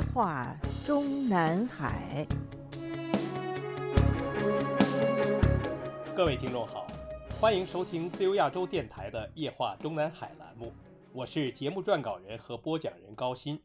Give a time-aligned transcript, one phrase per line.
[0.00, 2.26] 夜话中南海。
[6.16, 6.86] 各位听众好，
[7.38, 10.72] 欢迎收听自由亚洲电台的《夜话中南海》栏目，
[11.12, 13.60] 我是节目撰稿人和播讲人高鑫。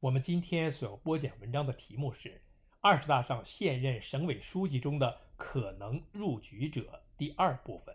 [0.00, 2.30] 我们今天所要播讲文章的题目是
[2.80, 6.80] 《二十大上现任省委书记中的可能入局者》
[7.18, 7.94] 第二部分。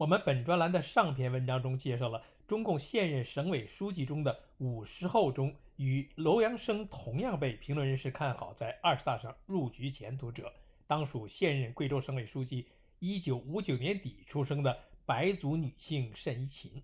[0.00, 10.50] 我们本专栏的上篇文章中介绍了中共现任省委书记中的五十后中，与楼阳生同样被评论人士看好在二十大上入局前途者，
[10.86, 12.66] 当属现任贵州省委书记
[12.98, 16.82] 一九五九年底出生的白族女性单一勤。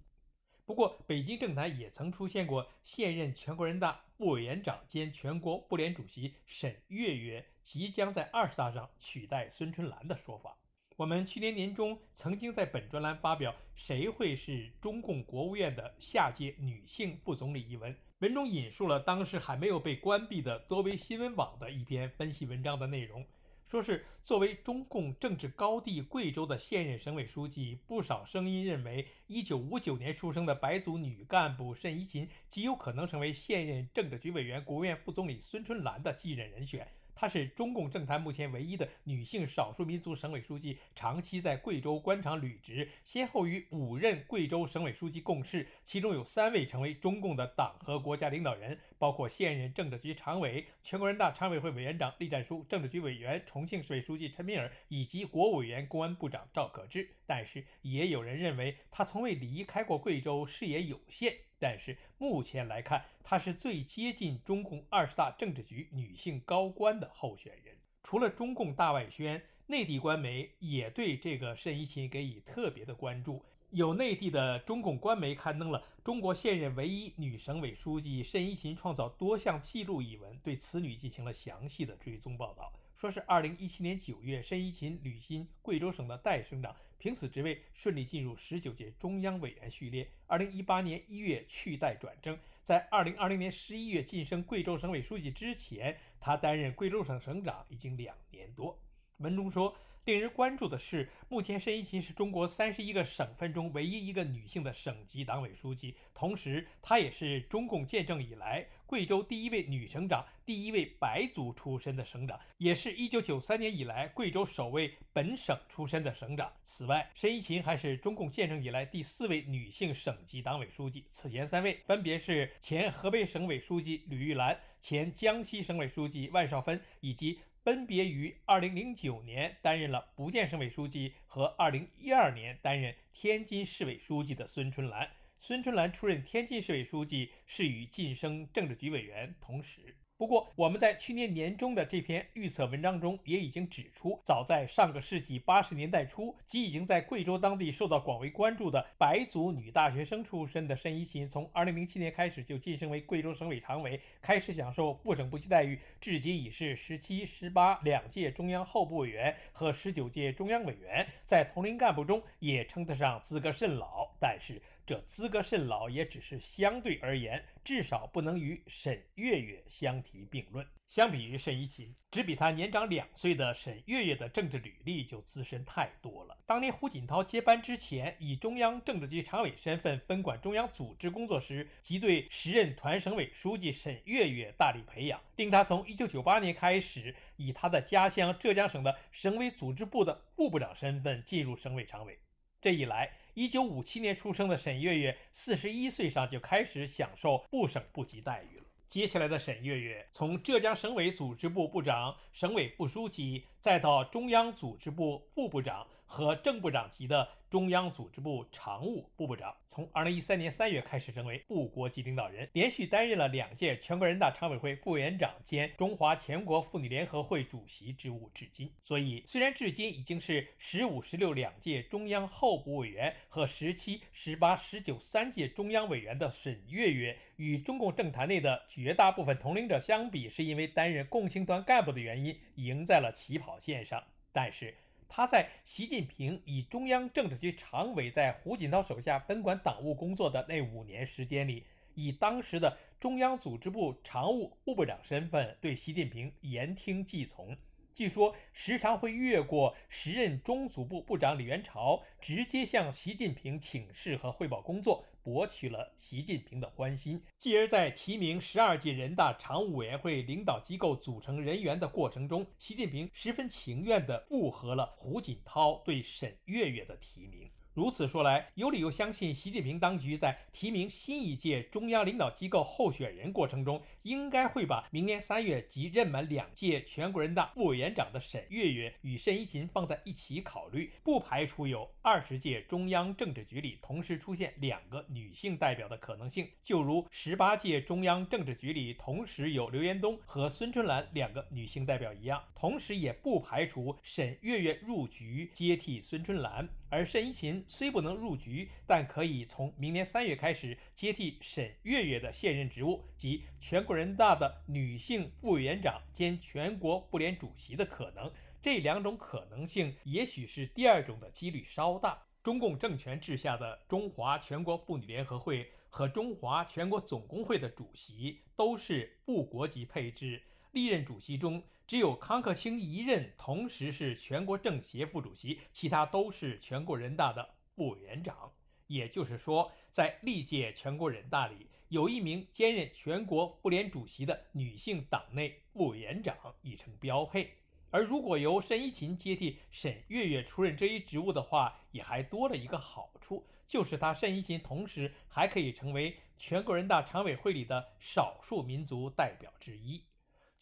[0.66, 10.58] 不过，北京政坛也曾出现过现任全国人大副委员长兼全国妇联主席沈月月即将在二十大上取代孙春兰的说法。
[10.96, 23.22] 我们去年年中曾经在本专栏发表《谁会是中共国务院的下届女性副总理》一文，文中引述了当时还没有被关闭的多维新闻网的一篇分析文章的内容，
[23.68, 36.88] 说是作为中共政治高地贵州的现任省委书记，不少声音认为，1959年出生的白族女干部单一琴极有可能成为现任政治局委员、国务院副总理孙春兰的继任人选。
[37.16, 57.08] 她是中共政坛目前唯一的女性少数民族省委书记，长期在贵州官场履职，先后与五任贵州省委书记共事，其中有三位成为中共的党和国家领导人，包括现任政治局常委、全国人大常委会委员长栗战书、政治局委员、重庆市委书记陈敏尔以及国务委员、公安部长赵可芝。
[57.26, 61.34] 但是，也有人认为她从未离开过贵州，视野有限。
[61.58, 67.74] 但是目前来看，她是最接近中共二十大政治局女性高官的候选人。
[68.02, 73.42] 除了中共大外宣，内地官媒也对这个申一勤给予特别的关注。
[73.70, 82.72] 有内地的中共官媒刊登了《中国现任唯一女省委书记申一勤创造多项纪录》一文，对此女进行了详细的追踪报道。
[82.96, 90.10] 说是二零一七年九月，申一勤履新贵州省的代省长，凭此职位顺利进入十九届中央委员序列。
[90.26, 98.78] 二零一八年一月去代转正，在二零二零年十一月晋升贵州省委书记之前，他担任贵州省省长已经两年多。
[99.18, 99.76] 文中说。
[100.06, 116.50] 令人关注的是，目前申一勤是中国三十一个省份中唯一一个女性的省级党委书记，同时她也是中共建政以来贵州第一位女省长、第一位白族出身的省长，也是一九九三年以来贵州首位本省出身的省长。
[116.64, 127.38] 此外，申一勤还是中共建政以来第四位女性省级党委书记，此前三位分别是前河北省委书记吕玉兰、前江西省委书记万绍芬以及。
[127.66, 135.10] 分别于2009年担任了福建省委书记和2012年担任天津市委书记的孙春兰。
[135.46, 139.94] 孙春兰出任天津市委书记是与晋升政治局委员同时。
[140.16, 164.10] 不过，我们在去年年中的这篇预测文章中也已经指出，早在上个世纪八十年代初，即已经在贵州当地受到广为关注的白族女大学生出身的申一勤，从二零零七年开始就晋升为贵州省委常委，开始享受部省部级待遇，至今已是十七、十八两届中央候补委员和十九届中央委员，在同龄干部中也称得上资格甚老。
[164.18, 170.64] 但是，这资格甚老也只是相对而言，至少不能与沈月月相提并论。
[170.88, 176.38] 相比于沈一勤，只比他年长两岁的沈月月的政治履历就资深太多了。
[176.46, 192.16] 当年胡锦涛接班之前，以中央政治局常委身份分管中央组织工作时，即对时任团省委书记沈月月大力培养，令他从1998年开始，以他的家乡浙江省的省委组织部的副部长身份进入省委常委。
[192.66, 198.64] 这一来，一九五七年出生的沈月月，四十一岁上就开始享受部省部级待遇了。
[198.88, 207.28] 接下来的沈月月，从浙江省委组织部部长、省委副书记，再到中央组织部副部长和正部长级的。
[207.56, 218.70] 中央组织部常务部部长，从二零一三年三月开始成为部国级领导人，连续担任了两届全国人大常委会副委员长兼中华全国妇女联合会主席职务，至今。
[218.82, 234.04] 所以，虽然至今已经是十五、十六两届中央候补委员和十七、十八、十九三届中央委员的沈月月，与中共政坛内的绝大部分同龄者相比，是因为担任共青团干部的原因，赢在了起跑线上。
[234.30, 234.74] 但是，
[235.08, 241.64] 他在习近平以中央政治局常委在胡锦涛手下分管党务工作的那五年时间里，
[241.94, 247.56] 以当时的中央组织部常务副部长身份对习近平言听计从。
[247.96, 255.02] 据说时常会越过时任中组部部长李元朝，直接向习近平请示和汇报工作。
[255.22, 267.50] 博取了习近平的欢心，继而在提名十二届人大常务委员会领导机构组成人员的过程中，习近平十分情愿地附和了胡锦涛对沈月月的提名。
[267.76, 292.42] 如此说来，有理由相信，习近平当局在提名新一届中央领导机构候选人过程中，应该会把明年三月即任满两届全国人大副委员长的沈月月与单一勤放在一起考虑，不排除有二十届中央政治局里同时出现两个女性代表的可能性，就如十八届中央政治局里同时有刘延东和孙春兰两个女性代表一样。
[292.54, 297.62] 同时，也不排除沈月月入局接替孙春兰，而单一勤。
[297.68, 308.30] 虽不能入局，但可以从明年三月开始接替沈月月的现任职务及全国人大的女性副委员长兼全国妇联主席的可能。
[308.62, 312.22] 这两种可能性，也许是第二种的几率稍大。
[312.42, 320.42] 中共政权治下的中华全国妇女联合会和中华全国总工会的主席都是副国级配置，
[320.72, 321.62] 历任主席中。
[321.88, 328.50] 只有康克清一任，同时是全国政协副主席，其他都是全国人大的副委员长。
[328.88, 337.52] 也就是说，在历届全国人大里，有一名兼任全国妇联主席的女性党内副委员长已成标配。
[337.90, 350.02] 而如果由单一勤接替沈月月出任这一职务的话，也还多了一个好处，就是他单一勤同时还可以成为全国人大常委会里的少数民族代表之一。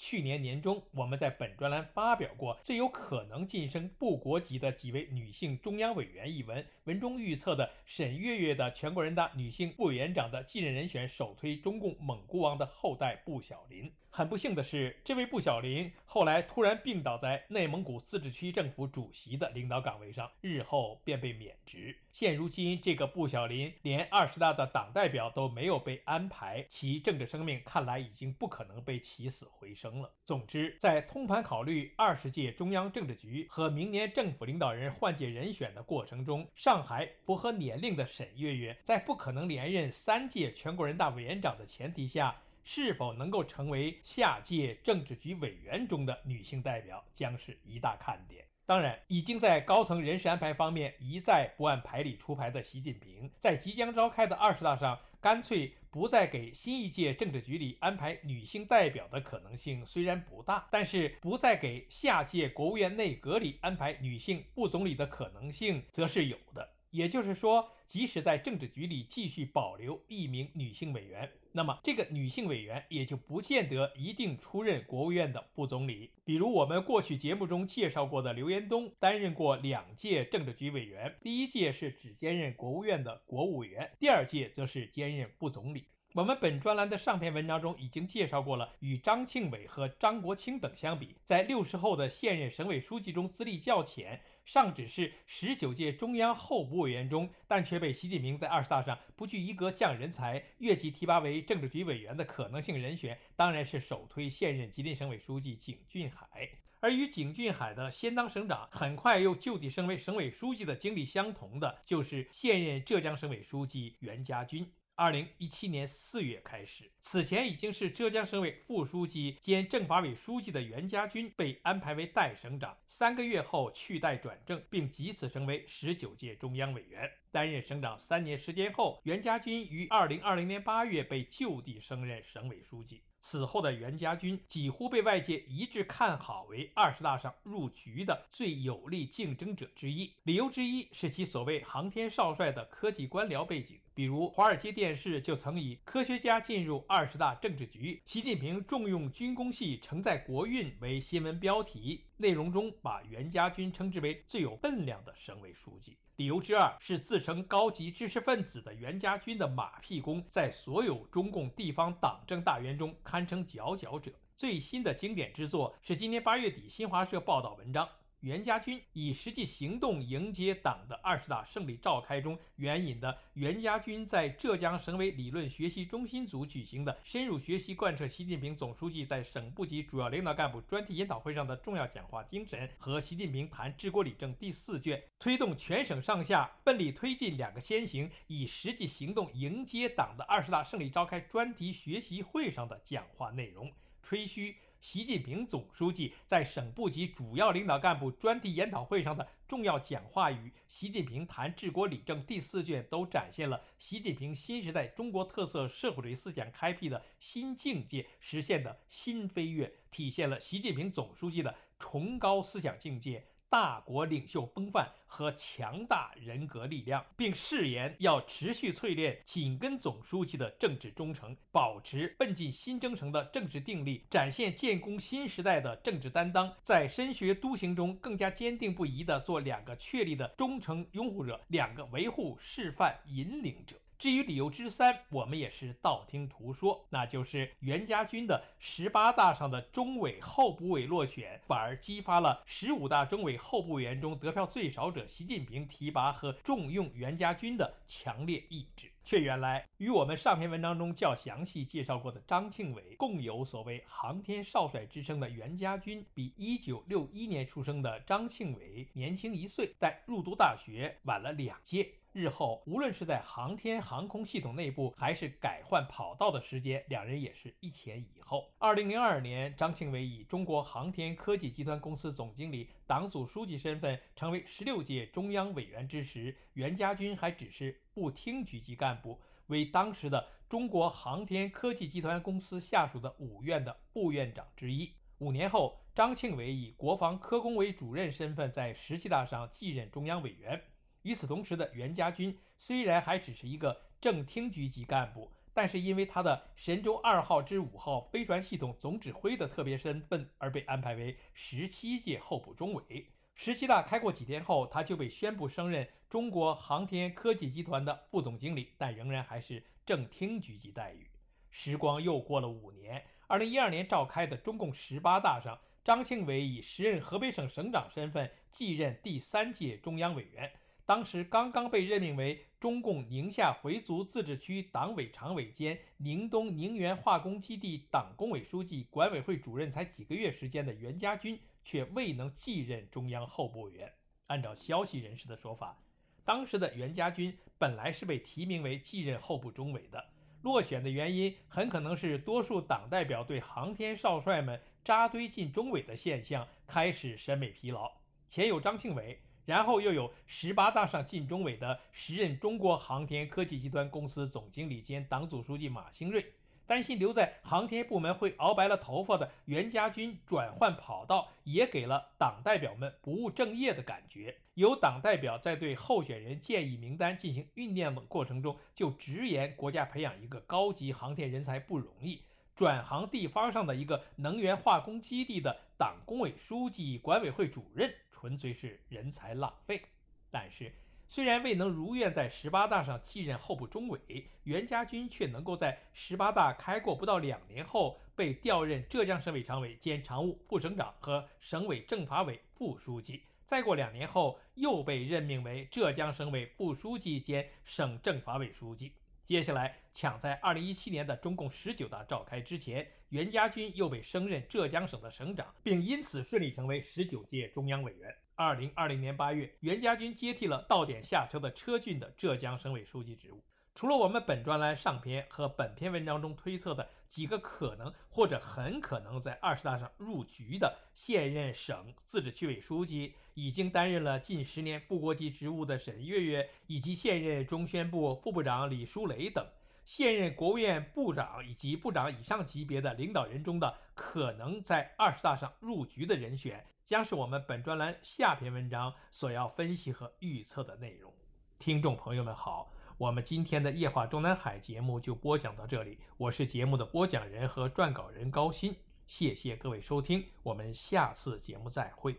[0.07, 13.91] 去年年中，我们在本专栏发表过最有可能晋升部国级的几位女性中央委员一文，文中预测的沈月月的全国人大女性副委员长的继任人选，首推中共蒙古王的后代布小林。
[14.17, 21.99] 很不幸的是，这位布小林后来突然病倒在内蒙古自治区政府主席的领导岗位上，日后便被免职。
[22.13, 30.09] 现如今，这个布小林连二十大的党代表都没有被安排，其政治生命看来已经不可能被起死回生了。
[30.25, 42.37] 总之，在通盘考虑二十届中央政治局和明年政府领导人换届人选的过程中，上海符合年龄的沈月月，在不可能连任三届全国人大委员长的前提下。
[42.65, 48.45] 是否能够成为下届政治局委员中的女性代表，将是一大看点。
[48.67, 66.67] 当然，已经在高层人事安排方面一再不按牌理出牌的习近平，在即将召开的二十大上，干脆不再给新一届政治局里安排女性代表的可能性虽然不大，但是不再给下届国务院内阁里安排女性副总理的可能性则是有的。
[66.95, 76.13] 也就是说，即使在政治局里继续保留一名女性委员，那么这个女性委员也就不见得一定出任国务院的副总理。
[76.25, 85.89] 比如我们过去节目中介绍过的刘延东，担任过两届政治局委员，第一届是只兼任国务院的国务委员，第二届则是兼任副总理。
[86.13, 94.21] 我们本专栏的上篇文章中已经介绍过了，与张庆伟和张国清等相比，在六十后的现任省委书记中资历较浅。
[94.45, 106.51] 上只是十九届中央候补委员中，但却被习近平在二十大上不拘一格降人才，越级提拔为政治局委员的可能性人选，当然是首推现任吉林省委书记景俊海。
[106.81, 114.71] 而与景俊海的先当省长，很快又就地升为省委书记的经历相同的，就是现任浙江省委书记袁家军。
[114.97, 127.11] 二零一七年四月开始，此前已经是浙江省委副书记兼政法委书记的袁家军被安排为代省长，三个月后去代转正，并即此成为十九届中央委员。
[127.33, 133.03] 担任省长三年时间后，袁家军于二零二零年八月被就地升任省委书记。
[133.21, 140.13] 此后的袁家军几乎被外界一致看好为二十大上入局的最有力竞争者之一。
[140.25, 155.97] 理由之一是其所谓“航天少帅”的科技官僚背景，比如华尔街电视就曾以“科学家进入二十大政治局，习近平重用军工系承载国运”为新闻标题，内容中把袁家军称之为最有分量的省委书记。
[156.17, 164.13] 理由之二是自称高级知识分子的袁家军的马屁功，在所有中共地方党政大员中堪称佼佼者。
[164.35, 167.89] 最新的经典之作是今年八月底新华社报道文章。
[168.25, 193.71] 袁家军以实际行动迎接党的二十大胜利召开中援引的袁家军在浙江省委理论学习中心组举行的深入学习贯彻习近平总书记在省部级主要领导干部专题研讨会上的重要讲话精神和习近平谈治国理政第四卷推动全省上下奋力推进两个先行以实际行动迎接党的二十大胜利召开专题学习会上的讲话内容
[194.03, 194.57] 吹嘘。
[194.85, 213.25] 习近平总书记在省部级主要领导干部专题研讨会上的重要讲话与《习近平谈治国理政》第四卷，都展现了习近平新时代中国特色社会主义思想开辟的新境界实现的新飞跃，体现了习近平总书记的崇高思想境界。
[213.55, 233.77] 大国领袖风范和强大人格力量，并誓言要持续淬炼紧跟总书记的政治忠诚，保持奔进新征程的政治定力，展现建功新时代的政治担当，在深学笃行中更加坚定不移地做两个确立的忠诚拥护者，两个维护示范引领者。
[233.99, 248.91] 至于理由之三，我们也是道听途说，那就是袁家军的十八大上的中委、候补委落选，反而激发了十五大中委候补委员中得票最少者习近平提拔和重用袁家军的强烈意志。
[249.07, 261.93] 却原来与我们上篇文章中较详细介绍过的张庆伟共有所谓“航天少帅”之称的袁家军，比1961年出生的张庆伟年轻一岁，但入读大学晚了两届。
[262.15, 268.49] 日后，无论是在航天航空系统内部，还是改换跑道的时间，两人也是一前一后。
[268.57, 284.93] 二零零二年，张庆伟以中国航天科技集团公司总经理、党组书记身份成为十六届中央委员之时，袁家军还只是部厅局级干部，为当时的中国航天科技集团公司下属的五院的部院长之一。
[285.19, 290.63] 五年后，张庆伟以国防科工委主任身份在十七大上继任中央委员。
[291.05, 303.07] 与此同时的袁家军虽然还只是一个正厅局级干部，但是因为他的神舟二号至五号飞船系统总指挥的特别身份，而被安排为十七届候补中委。
[303.35, 311.07] 十七大开过几天后，他就被宣布升任中国航天科技集团的副总经理，但仍然还是正厅局级待遇。
[311.51, 320.51] 时光又过了五年，二零一二年召开的中共十八大上，张庆伟以时任河北省省长身份继任第三届中央委员。
[320.87, 333.91] 当时刚刚被任命为中共宁夏回族自治区党委常委兼宁东宁源化工基地党工委书记、管委会主任才几个月时间的袁家军，却未能继任中央候补委员。
[334.27, 335.79] 按照消息人士的说法，
[336.23, 340.05] 当时的袁家军本来是被提名为继任候补中委的，
[340.43, 347.91] 落选的原因很可能是多数党代表对航天少帅们扎堆进中委的现象开始审美疲劳。
[348.29, 349.19] 前有张庆伟。
[349.47, 356.25] 然后又有十八大上进中委的时任中国航天科技集团公司总经理兼党组书记马兴瑞，
[356.67, 364.35] 担心留在航天部门会熬白了头发的袁家军转换跑道，也给了党代表们不务正业的感觉。
[364.55, 372.23] 有党代表在对候选人建议名单进行酝酿的过程中，就直言国家培养一个高级航天人才不容易，
[372.55, 377.93] 转行地方上的一个能源化工基地的党工委书记、管委会主任。
[378.25, 379.83] 纯粹是人才浪费。
[380.31, 380.73] 但是，
[381.07, 384.01] 虽然未能如愿在十八大上继任候补中委，
[384.45, 393.23] 袁家军却能够在十八大开过不到两年后，被调任浙江省委常委兼常务副省长和省委政法委副书记。
[393.45, 398.95] 再过两年后，又被任命为浙江省委副书记兼省政法委书记。
[399.27, 408.15] 接下来，抢在二零一七年的中共十九大召开之前，袁家军又被升任浙江省的省长，并因此顺利成为十九届中央委员。
[408.35, 413.43] 二零二零年八月，袁家军接替了到点下车的车俊的浙江省委书记职务。
[413.75, 429.47] 除了我们本专栏上篇和本篇文章中推测的几个可能或者很可能在二十大上入局的现任省自治区委书记，已经担任了近十年副国级职务的沈月月，以及现任中宣部副部长李书磊等
[429.85, 441.13] 现任国务院部长以及部长以上级别的领导人中的可能在二十大上入局的人选，将是我们本专栏下篇文章所要分析和预测的内容。
[441.59, 442.71] 听众朋友们好。
[442.97, 452.15] 我们今天的夜话中南海节目就播讲到这里，我是节目的播讲人和撰稿人高鑫，谢谢各位收听，我们下次节目再会。